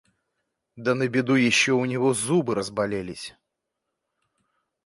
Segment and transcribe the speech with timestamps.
[0.85, 3.35] Да на беду еще у него зубы разболелись.